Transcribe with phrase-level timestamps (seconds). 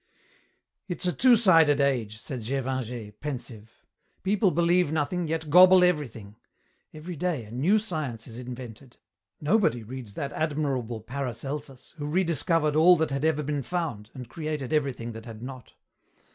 [0.87, 3.85] "It's a two sided age," said Gévingey, pensive.
[4.23, 6.37] "People believe nothing, yet gobble everything.
[6.91, 8.97] Every day a new science is invented.
[9.39, 14.73] Nobody reads that admirable Paracelsus who rediscovered all that had ever been found and created
[14.73, 15.73] everything that had not.